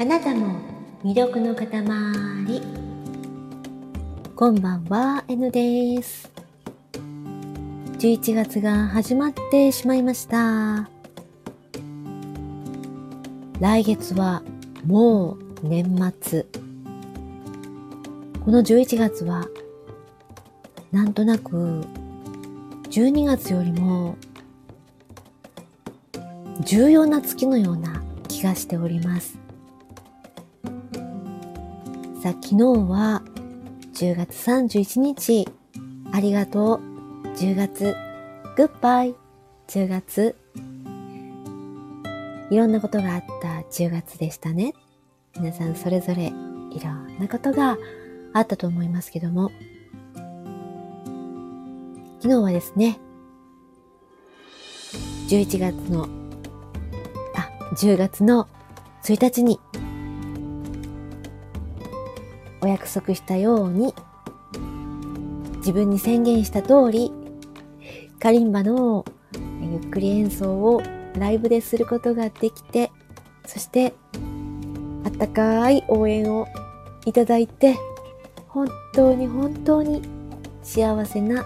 [0.00, 0.60] あなたも
[1.02, 1.66] 魅力の塊。
[4.36, 6.30] こんばんは N です。
[7.98, 10.88] 11月が始まってしまいました。
[13.58, 14.44] 来月は
[14.86, 16.46] もう年末。
[18.44, 19.48] この11月は
[20.92, 21.84] なんとなく
[22.84, 24.16] 12月よりも
[26.60, 29.47] 重要な月のような気がしております。
[32.28, 32.56] さあ、昨日
[32.90, 33.22] は
[33.94, 35.48] 10月31日、
[36.12, 37.96] ありがとう、10月、
[38.54, 39.14] グッバイ、
[39.68, 40.36] 10月、
[42.50, 43.48] いろんなことがあった。
[43.70, 44.74] 10月でしたね。
[45.38, 47.78] 皆さんそれぞれいろんなことが
[48.34, 49.50] あったと思いますけども、
[52.20, 52.98] 昨日はですね、
[55.28, 56.06] 11月の
[57.74, 58.46] 10月の
[59.02, 59.58] 1日に
[62.68, 63.94] 約束したように
[65.58, 67.12] 自分に宣言した通り
[68.20, 69.04] カリンバの
[69.60, 70.82] ゆっくり演奏を
[71.14, 72.90] ライブですることができて
[73.46, 73.94] そして
[75.04, 76.46] あったかい応援を
[77.06, 77.76] いただいて
[78.48, 80.02] 本当に本当に
[80.62, 81.44] 幸せな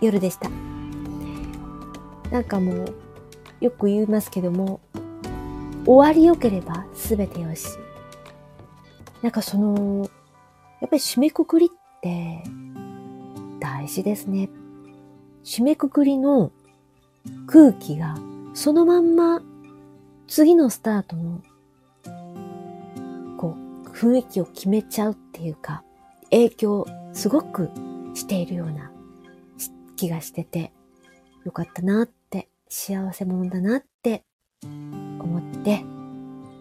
[0.00, 0.50] 夜でした
[2.30, 2.94] なんかもう
[3.60, 4.80] よく言いますけども、
[5.84, 7.66] 終わりよければ全てよし。
[9.22, 10.08] なんかその、
[10.80, 11.68] やっぱり締めくくりっ
[12.00, 12.42] て
[13.60, 14.48] 大事ですね。
[15.44, 16.52] 締めくくりの
[17.46, 18.16] 空気が
[18.54, 19.40] そのまんま
[20.26, 21.42] 次のスタートの
[23.38, 25.82] こう雰囲気を決めちゃうっていうか
[26.30, 27.70] 影響すごく
[28.14, 28.90] しているような
[29.96, 30.72] 気がしてて
[31.44, 34.24] よかったなって幸せ者だなって
[34.62, 35.82] 思って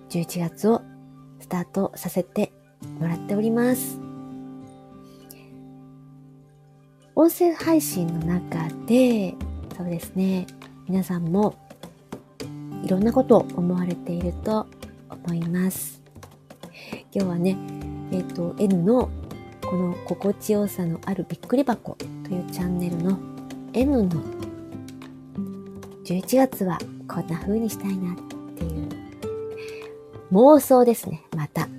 [0.10, 0.82] 11月を
[1.40, 2.52] スタートさせて
[3.00, 4.00] もらっております。
[7.16, 9.36] 音声配信の中で、
[9.76, 10.46] そうですね、
[10.88, 11.56] 皆さんも
[12.84, 14.68] いろんなことを思われていると
[15.10, 16.02] 思います。
[17.12, 17.58] 今日はね、
[18.12, 19.10] えっ、ー、と、N の
[19.70, 23.20] この心地よさのあるびっくり箱というチャンネルの
[23.74, 24.22] N の
[26.06, 28.37] 11月はこんな風にしたいなって
[30.32, 31.70] 妄想ですね、また。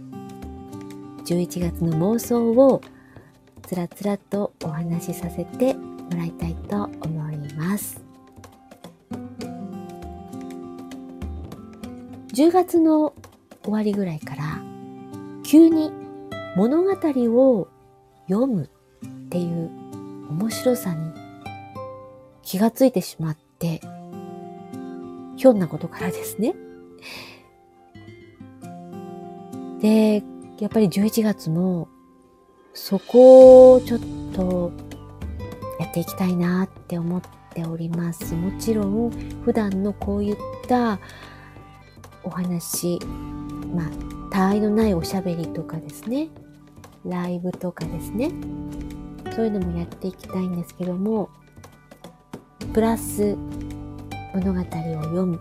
[1.24, 2.80] 11月の妄想を
[3.62, 8.02] つらつらとお話しさせてもらいたいと思います。
[12.32, 13.14] 10月の
[13.64, 14.62] 終わりぐらいから
[15.44, 15.92] 急に
[16.56, 17.68] 物語を
[18.28, 18.68] 読むっ
[19.28, 19.70] ていう
[20.30, 21.12] 面白さに
[22.42, 23.80] 気がついてしまって
[25.36, 26.54] ひょんなことからですね。
[29.80, 30.22] で、
[30.58, 31.88] やっぱり11月も
[32.74, 34.00] そこをちょっ
[34.34, 34.72] と
[35.78, 37.22] やっていきたいなって思っ
[37.54, 38.34] ております。
[38.34, 39.10] もちろん
[39.44, 40.36] 普段のこういっ
[40.66, 40.98] た
[42.24, 42.98] お話、
[43.74, 43.90] まあ、
[44.30, 46.28] 他愛のないおしゃべりとかですね、
[47.04, 48.32] ライブとかですね、
[49.34, 51.30] そういうのもやっていきたいんですけども、
[52.72, 53.36] プラス
[54.34, 55.40] 物語を読む。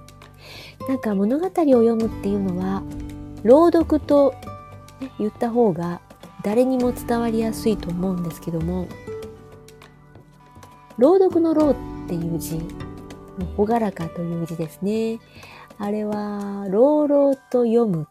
[0.88, 2.84] なんか物語を読むっていうのは、
[3.44, 4.34] 朗読と、
[5.20, 6.02] 言った方が
[6.44, 8.88] 誰にも伝わりやすいと思うんですけども、
[10.98, 11.76] 朗読の朗っ
[12.08, 12.60] ていう字、
[13.56, 15.20] ほがらかという字ですね。
[15.78, 18.08] あれは、朗々と読む、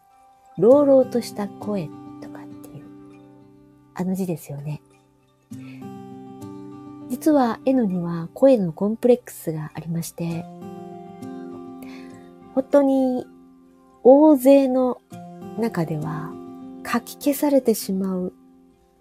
[0.57, 1.89] 朗々とした声
[2.21, 2.85] とかっていう、
[3.93, 4.81] あの字ですよね。
[7.09, 10.45] 実は N には声のコンプレックスがありまして、
[12.53, 13.25] 本当に
[14.03, 14.96] 大勢の
[15.59, 16.31] 中では
[16.85, 18.33] 書き消されてしまうん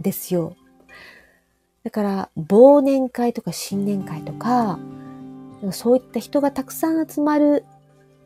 [0.00, 0.56] ですよ。
[1.84, 4.78] だから忘年会とか新年会とか、
[5.72, 7.64] そういった人がたくさん集まる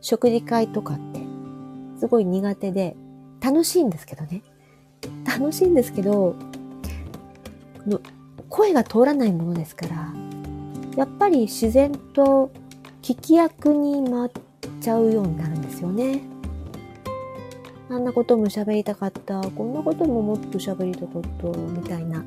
[0.01, 1.21] 食事会とかって
[1.99, 2.97] すごい苦手で
[3.41, 4.43] 楽しいんですけどね。
[5.27, 6.35] 楽しいんですけど、
[8.49, 10.13] 声が通らないものですから、
[10.97, 12.51] やっぱり自然と
[13.03, 14.31] 聞き役に回っ
[14.81, 16.21] ちゃうようになるんですよね。
[17.91, 22.25] あんなことも喋りたかった、こんなことももっと喋りたかった、みたいな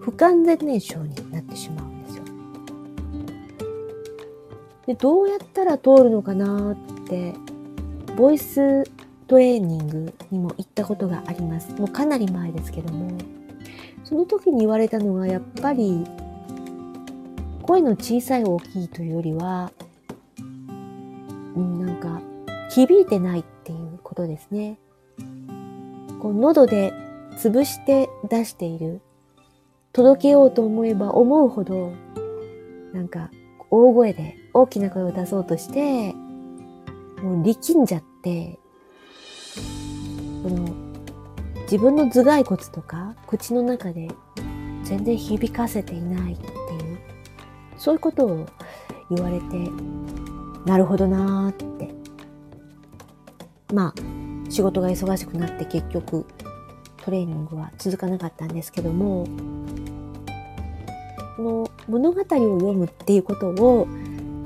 [0.00, 2.24] 不完全燃焼になってしまうんですよ。
[4.86, 6.76] で、どうやったら通るのかなっ
[7.08, 7.32] て、
[8.14, 8.84] ボイス
[9.26, 11.72] トレーニングにも行ったことがあります。
[11.80, 13.16] もうかなり前ですけども、
[14.04, 16.04] その時に言われたのがやっぱり
[17.62, 19.72] 声の小さい大きいというよりは、
[21.56, 22.20] うん、なんか
[22.68, 23.44] 響いてない
[24.14, 24.78] ことですね。
[26.22, 26.92] こう喉で
[27.36, 29.00] 潰して出している。
[29.92, 31.92] 届けようと思えば思うほど、
[32.92, 33.30] なんか
[33.70, 36.12] 大声で大きな声を出そうとして、
[37.22, 38.58] もう力んじゃって、
[40.42, 40.68] この
[41.62, 44.08] 自分の頭蓋骨とか口の中で
[44.84, 46.52] 全然響かせていないっていう、
[47.76, 48.46] そういうことを
[49.10, 49.70] 言われて、
[50.66, 52.03] なるほどなーって。
[53.74, 53.94] まあ、
[54.50, 56.24] 仕事が忙しくなって結局
[57.02, 59.26] トレーニングは続かなかったんですけども、
[61.36, 63.88] この物語を読むっていうことを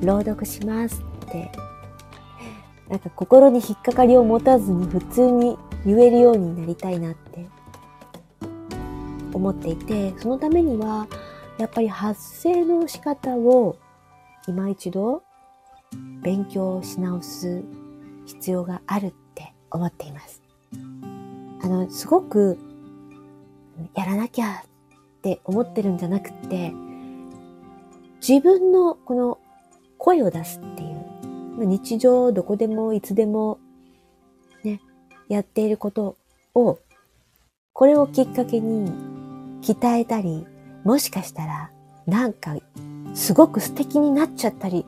[0.01, 1.53] 朗読しますって、
[2.89, 7.47] なんか心に引っかかりを持たずに普通に言えるようになりたいなって
[9.35, 11.07] 思っていて、そのためには、
[11.59, 13.77] やっぱり発声の仕方を
[14.47, 15.23] 今一度
[16.23, 17.63] 勉強し直す
[18.29, 20.43] 必要があるって思っています。
[21.63, 22.59] あの、すごく
[23.95, 26.73] やらなきゃって思ってるんじゃなくて、
[28.27, 29.39] 自分のこの
[29.97, 30.87] 声を出すってい
[31.63, 33.59] う、日常どこでもいつでも
[34.63, 34.81] ね、
[35.29, 36.17] やっていること
[36.55, 36.79] を、
[37.73, 38.93] これをきっかけに
[39.63, 40.47] 鍛えたり、
[40.85, 41.71] もしかしたら
[42.07, 42.57] なんか
[43.15, 44.85] すごく素敵になっちゃったり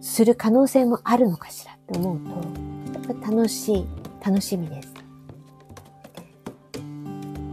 [0.00, 3.86] する可能性もあるのかしらって思うと、やっぱ楽しい、
[4.24, 4.94] 楽しみです。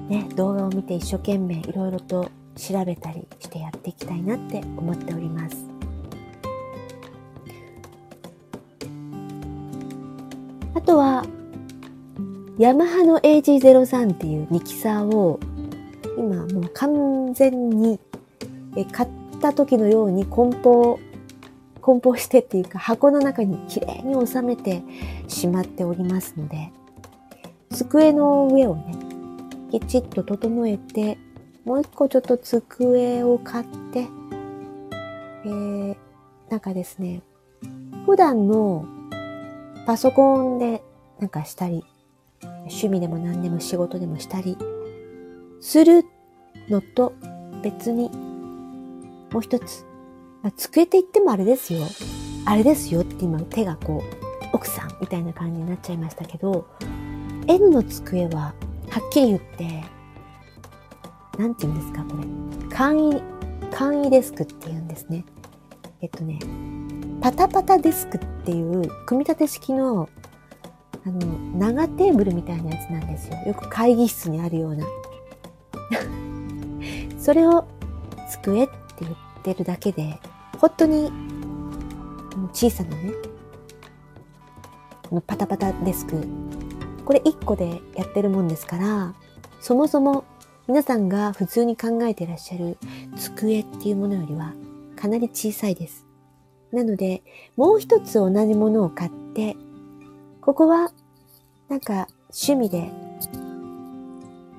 [0.09, 5.65] ね、動画を見て一生懸命いろいろと調べたりしてやっていきたいなって思っております。
[10.73, 11.25] あとは、
[12.57, 15.39] ヤマハの AG03 っていうミキサーを
[16.17, 17.99] 今もう完全に
[18.91, 19.09] 買っ
[19.41, 20.99] た時のように梱包、
[21.85, 24.81] 梱包してっていうか箱の中にきれいに収めて
[25.27, 26.71] しまっておりますので、
[27.69, 28.95] 机の上をね、
[29.69, 31.19] きちっと整えて、
[31.63, 34.07] もう一個ちょっと机を買って、
[35.45, 35.95] えー、
[36.49, 37.21] なんかですね、
[38.07, 38.87] 普段の
[39.85, 40.81] パソコンで
[41.19, 41.85] なんかしたり、
[42.41, 44.57] 趣味でも何でも仕事でもしたり
[45.61, 46.03] する
[46.67, 47.13] のと
[47.61, 48.09] 別に
[49.31, 49.85] もう一つ、
[50.51, 51.86] 机って言ってもあれですよ。
[52.45, 56.68] あれですよって今手がこう奥さんみたいな感じになっちゃいましたけど
[57.47, 58.53] N の机は
[58.89, 59.83] はっきり言って、
[61.38, 62.24] なんて言うんですか、これ。
[62.69, 63.21] 簡易、
[63.71, 65.25] 簡易デスクって言うんですね。
[66.01, 66.39] えっとね、
[67.21, 70.07] パタパタデスクっていう組み立て式の
[71.06, 71.19] あの、
[71.59, 73.38] 長テーブルみたいなやつなんですよ。
[73.45, 74.86] よく会議室にあるような。
[77.19, 77.68] それを
[78.30, 80.19] 机って言ってるだけで、
[80.60, 81.12] 本当に
[82.54, 83.12] 小さなね、
[85.10, 86.24] このパタパタデスク
[87.06, 89.13] これ1個でやってるもんですから、
[89.62, 90.25] そもそも
[90.68, 92.78] 皆さんが普通に考えてらっしゃる
[93.16, 94.54] 机っていうものよりは
[94.96, 96.06] かなり小さいです。
[96.72, 97.22] なので、
[97.56, 99.56] もう一つ同じものを買って、
[100.42, 100.92] ここは
[101.69, 102.92] なんか趣味で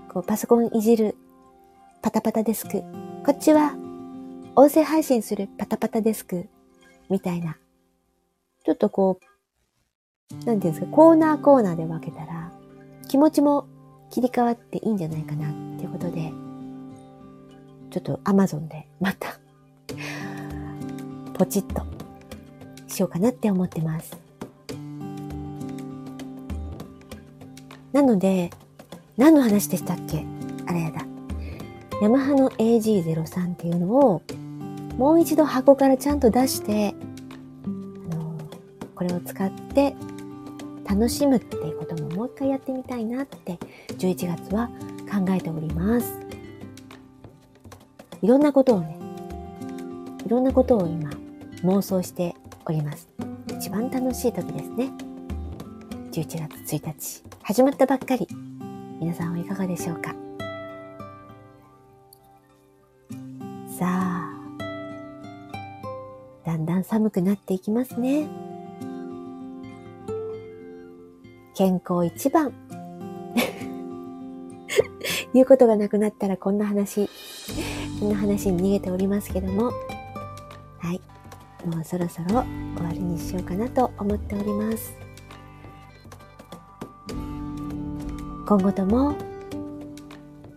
[0.08, 1.16] こうパソコンいじる
[2.02, 2.82] パタパタデスク。
[3.24, 3.74] こっちは
[4.58, 6.48] 音声配信するパタパタデスク
[7.10, 7.58] みたいな。
[8.64, 12.50] ちょっとこうなんていうんですか、コーナーコーナーで分けたら、
[13.06, 13.68] 気持ちも
[14.10, 16.32] 切り替わっていいんじゃないかなっていうことで、
[17.90, 19.38] ちょっと Amazon でまた
[21.34, 21.82] ポチッと
[22.88, 24.16] しようかなって思ってます。
[27.92, 28.50] なので、
[29.18, 30.24] 何の話でしたっけ？
[30.66, 31.02] あれやだ。
[32.02, 34.22] ヤマハの AG03 っていうのを
[34.96, 36.94] もう一度箱からちゃんと出して、
[37.64, 37.68] あ
[38.14, 38.34] の
[38.94, 39.94] これを使って
[40.88, 43.58] 楽しむっていうことももう一回やってみたいなって
[43.98, 44.68] 11月は
[45.10, 46.18] 考えております。
[48.22, 48.98] いろんなことをね、
[50.24, 51.10] いろんなことを今
[51.62, 52.34] 妄想して
[52.64, 53.08] おります。
[53.48, 54.90] 一番楽しい時ですね。
[56.12, 58.26] 11月1日、始まったばっかり。
[58.98, 60.14] 皆さんはいかがでしょうか？
[63.78, 64.15] さあ、
[66.86, 68.26] 寒くなっていきますね。
[71.54, 72.54] 健康一番。
[75.34, 77.10] 言うことがなくなったらこんな話、
[77.98, 79.72] こんな話に逃げておりますけども、
[80.78, 81.00] はい。
[81.66, 82.44] もうそろそろ
[82.76, 84.94] 終わりにしようかなと思っております。
[88.46, 89.16] 今後とも、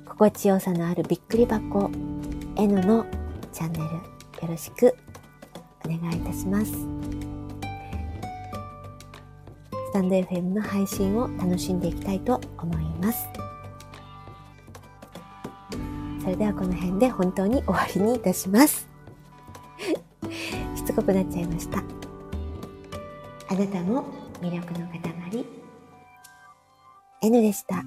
[0.05, 1.89] 心地よさのあるびっくり箱
[2.55, 3.07] N の
[3.51, 4.01] チャンネルよ
[4.48, 4.95] ろしく
[5.89, 6.72] お願いいたします。
[6.72, 6.77] ス
[9.93, 13.27] タンド FM の配信を楽しんでいきたいと思います。
[16.22, 18.88] それではこの辺で本当に終わりにいたします。
[20.75, 21.84] しつこくなっちゃいました。
[23.50, 24.05] あなたも
[24.41, 25.00] 魅力の塊
[27.22, 27.84] N でした。